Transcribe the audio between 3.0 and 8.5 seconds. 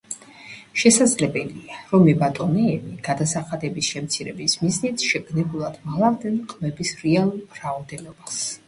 გადასახადების შემცირების მიზნით, შეგნებულად მალავდნენ ყმების რეალურ რაოდენობას.